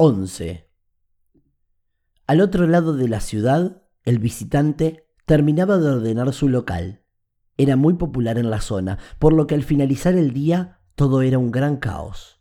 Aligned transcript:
11. 0.00 0.70
Al 2.28 2.40
otro 2.40 2.68
lado 2.68 2.94
de 2.94 3.08
la 3.08 3.18
ciudad, 3.18 3.82
el 4.04 4.20
visitante 4.20 5.08
terminaba 5.26 5.78
de 5.78 5.88
ordenar 5.88 6.32
su 6.32 6.48
local. 6.48 7.02
Era 7.56 7.74
muy 7.74 7.94
popular 7.94 8.38
en 8.38 8.48
la 8.48 8.60
zona, 8.60 9.00
por 9.18 9.32
lo 9.32 9.48
que 9.48 9.56
al 9.56 9.64
finalizar 9.64 10.14
el 10.14 10.32
día 10.32 10.78
todo 10.94 11.22
era 11.22 11.40
un 11.40 11.50
gran 11.50 11.78
caos. 11.78 12.38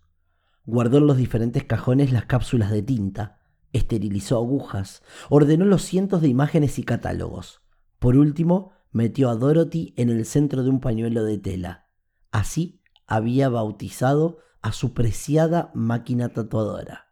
Guardó 0.68 1.00
en 1.00 1.08
los 1.08 1.18
diferentes 1.18 1.64
cajones 1.64 2.12
las 2.12 2.26
cápsulas 2.26 2.70
de 2.70 2.84
tinta, 2.84 3.40
esterilizó 3.74 4.38
agujas, 4.38 5.02
ordenó 5.28 5.66
los 5.66 5.82
cientos 5.82 6.22
de 6.22 6.28
imágenes 6.28 6.78
y 6.78 6.84
catálogos. 6.84 7.64
Por 7.98 8.18
último, 8.18 8.74
metió 8.92 9.32
a 9.32 9.36
Dorothy 9.36 9.96
en 9.98 10.12
el 10.12 10.28
centro 10.28 10.62
de 10.62 10.70
un 10.70 10.80
pañuelo 10.80 11.24
de 11.24 11.40
tela. 11.40 11.88
Así 12.30 12.84
había 13.08 13.50
bautizado 13.50 14.38
a 14.62 14.74
su 14.74 14.94
preciada 14.94 15.72
máquina 15.74 16.30
tatuadora. 16.30 17.07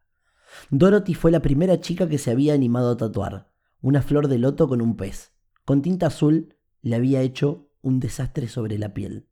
Dorothy 0.69 1.13
fue 1.13 1.31
la 1.31 1.41
primera 1.41 1.79
chica 1.79 2.07
que 2.07 2.17
se 2.17 2.31
había 2.31 2.53
animado 2.53 2.91
a 2.91 2.97
tatuar, 2.97 3.51
una 3.81 4.01
flor 4.01 4.27
de 4.27 4.39
loto 4.39 4.67
con 4.67 4.81
un 4.81 4.95
pez. 4.95 5.33
Con 5.65 5.81
tinta 5.81 6.07
azul 6.07 6.55
le 6.81 6.95
había 6.95 7.21
hecho 7.21 7.69
un 7.81 7.99
desastre 7.99 8.47
sobre 8.47 8.77
la 8.77 8.93
piel. 8.93 9.27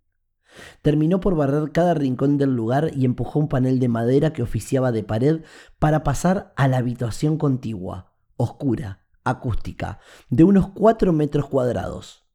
Terminó 0.82 1.20
por 1.20 1.36
barrer 1.36 1.72
cada 1.72 1.94
rincón 1.94 2.38
del 2.38 2.56
lugar 2.56 2.92
y 2.96 3.06
empujó 3.06 3.40
un 3.40 3.48
panel 3.48 3.80
de 3.80 3.88
madera 3.88 4.34
que 4.34 4.44
oficiaba 4.44 4.92
de 4.92 5.04
pared 5.04 5.42
para 5.80 6.04
pasar 6.04 6.54
a 6.56 6.68
la 6.68 6.78
habitación 6.78 7.38
contigua, 7.38 8.14
oscura, 8.38 9.06
acústica, 9.24 10.00
de 10.30 10.44
unos 10.44 10.70
cuatro 10.70 11.14
metros 11.14 11.48
cuadrados. 11.48 12.26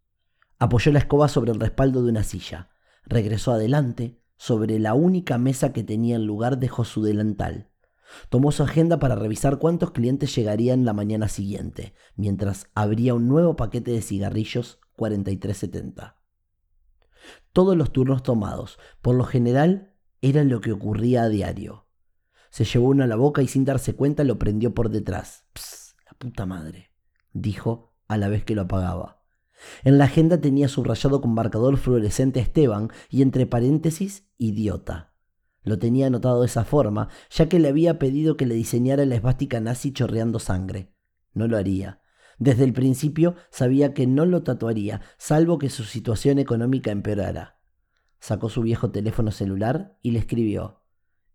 Apoyó 0.59 0.91
la 0.93 0.99
escoba 0.99 1.29
sobre 1.29 1.53
el 1.53 1.61
respaldo 1.61 2.03
de 2.03 2.11
una 2.11 2.25
silla. 2.25 2.71
Regresó 3.05 3.53
adelante. 3.53 4.21
Sobre 4.37 4.79
la 4.79 4.95
única 4.95 5.37
mesa 5.37 5.73
que 5.73 5.83
tenía 5.83 6.17
el 6.17 6.25
lugar 6.25 6.59
dejó 6.59 6.85
su 6.85 7.03
delantal. 7.03 7.68
Tomó 8.29 8.53
su 8.53 8.63
agenda 8.63 8.99
para 8.99 9.15
revisar 9.15 9.59
cuántos 9.59 9.91
clientes 9.93 10.35
llegarían 10.35 10.85
la 10.85 10.93
mañana 10.93 11.29
siguiente, 11.29 11.95
mientras 12.17 12.69
abría 12.75 13.15
un 13.15 13.29
nuevo 13.29 13.57
paquete 13.57 13.91
de 13.91 14.03
cigarrillos 14.03 14.81
4370. 14.97 16.17
Todos 17.53 17.77
los 17.77 17.93
turnos 17.93 18.23
tomados, 18.23 18.79
por 19.03 19.15
lo 19.15 19.25
general, 19.25 19.95
era 20.21 20.45
lo 20.45 20.61
que 20.61 20.73
ocurría 20.73 21.23
a 21.23 21.29
diario. 21.29 21.87
Se 22.51 22.65
llevó 22.65 22.89
uno 22.89 23.05
a 23.05 23.07
la 23.07 23.17
boca 23.17 23.43
y 23.43 23.49
sin 23.49 23.65
darse 23.65 23.95
cuenta 23.95 24.25
lo 24.25 24.39
prendió 24.39 24.75
por 24.75 24.89
detrás. 24.89 25.45
Psst, 25.55 25.99
la 26.07 26.13
puta 26.19 26.47
madre, 26.47 26.91
dijo 27.33 27.95
a 28.09 28.17
la 28.17 28.29
vez 28.29 28.45
que 28.45 28.55
lo 28.55 28.63
apagaba. 28.63 29.23
En 29.85 29.99
la 29.99 30.05
agenda 30.05 30.41
tenía 30.41 30.69
subrayado 30.69 31.21
con 31.21 31.35
marcador 31.35 31.77
fluorescente 31.77 32.41
Esteban 32.41 32.91
y 33.11 33.23
entre 33.23 33.47
paréntesis 33.47 34.29
idiota. 34.39 35.13
Lo 35.69 35.79
tenía 35.79 36.07
anotado 36.07 36.41
de 36.41 36.47
esa 36.47 36.65
forma, 36.65 37.11
ya 37.29 37.51
que 37.51 37.59
le 37.59 37.69
había 37.69 37.99
pedido 37.99 38.39
que 38.39 38.47
le 38.47 38.55
diseñara 38.55 39.05
la 39.05 39.17
esvástica 39.17 39.61
nazi 39.61 39.93
chorreando 39.93 40.39
sangre. 40.39 40.95
No 41.35 41.47
lo 41.47 41.59
haría. 41.59 42.01
Desde 42.39 42.65
el 42.65 42.73
principio 42.73 43.35
sabía 43.51 43.93
que 43.93 44.07
no 44.07 44.25
lo 44.25 44.43
tatuaría, 44.43 45.03
salvo 45.19 45.59
que 45.59 45.69
su 45.69 45.85
situación 45.85 46.39
económica 46.39 46.91
empeorara. 46.91 47.61
Sacó 48.19 48.49
su 48.49 48.63
viejo 48.63 48.91
teléfono 48.93 49.31
celular 49.31 49.99
y 50.01 50.13
le 50.13 50.21
escribió 50.21 50.81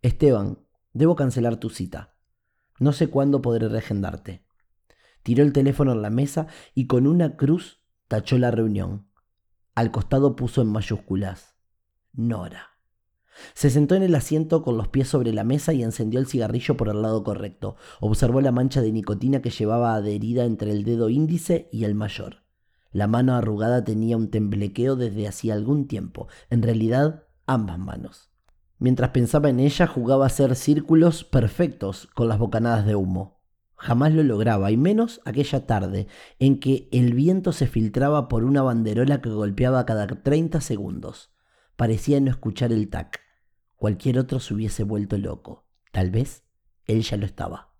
Esteban, 0.02 0.66
debo 0.94 1.16
cancelar 1.16 1.58
tu 1.58 1.70
cita. 1.70 2.16
No 2.80 2.92
sé 2.92 3.12
cuándo 3.12 3.40
podré 3.40 3.70
regendarte. 3.70 4.47
Tiró 5.22 5.44
el 5.44 5.53
teléfono 5.53 5.92
en 5.92 6.02
la 6.02 6.09
mesa 6.09 6.47
y 6.73 6.88
con 6.88 7.06
una 7.06 7.36
cruz 7.36 7.84
tachó 8.08 8.40
la 8.40 8.50
reunión. 8.50 9.08
Al 9.75 9.92
costado 9.92 10.36
puso 10.36 10.64
en 10.64 10.70
mayúsculas 10.70 11.53
Nora. 12.14 12.72
Se 13.53 13.70
sentó 13.70 13.95
en 13.95 14.03
el 14.03 14.16
asiento 14.16 14.62
con 14.64 14.78
los 14.78 14.88
pies 14.88 15.08
sobre 15.08 15.34
la 15.34 15.44
mesa 15.44 15.73
y 15.73 15.84
encendió 15.84 16.20
el 16.20 16.28
cigarrillo 16.28 16.78
por 16.78 16.89
el 16.89 17.02
lado 17.02 17.23
correcto. 17.23 17.75
Observó 18.00 18.42
la 18.42 18.52
mancha 18.52 18.81
de 18.81 18.92
nicotina 18.92 19.42
que 19.42 19.50
llevaba 19.50 19.95
adherida 19.95 20.45
entre 20.45 20.72
el 20.72 20.84
dedo 20.84 21.09
índice 21.09 21.70
y 21.72 21.84
el 21.84 21.95
mayor. 21.95 22.44
La 22.92 23.08
mano 23.08 23.36
arrugada 23.36 23.84
tenía 23.84 24.17
un 24.17 24.30
temblequeo 24.30 24.96
desde 24.96 25.28
hacía 25.28 25.56
algún 25.56 25.88
tiempo, 25.88 26.28
en 26.50 26.62
realidad 26.62 27.24
ambas 27.47 27.80
manos. 27.80 28.30
Mientras 28.78 29.09
pensaba 29.09 29.50
en 29.50 29.59
ella 29.59 29.88
jugaba 29.88 30.25
a 30.25 30.28
hacer 30.28 30.56
círculos 30.56 31.24
perfectos 31.24 32.07
con 32.13 32.28
las 32.28 32.38
bocanadas 32.38 32.86
de 32.86 32.96
humo. 32.96 33.41
Jamás 33.75 34.13
lo 34.13 34.24
lograba, 34.24 34.72
y 34.72 34.78
menos 34.78 35.22
aquella 35.25 35.66
tarde, 35.66 36.07
en 36.40 36.59
que 36.59 36.88
el 36.91 37.13
viento 37.13 37.52
se 37.52 37.68
filtraba 37.68 38.28
por 38.28 38.44
una 38.44 38.62
banderola 38.62 39.22
que 39.22 39.30
golpeaba 39.30 39.86
cada 39.86 40.07
30 40.07 40.62
segundos. 40.62 41.31
Parecía 41.75 42.22
no 42.22 42.30
escuchar 42.30 42.72
el 42.72 42.90
tac. 42.90 43.19
Cualquier 43.83 44.17
otro 44.17 44.39
se 44.39 44.53
hubiese 44.53 44.83
vuelto 44.83 45.17
loco. 45.17 45.66
Tal 45.91 46.09
vez 46.09 46.45
él 46.85 47.01
ya 47.01 47.17
lo 47.17 47.25
estaba. 47.25 47.72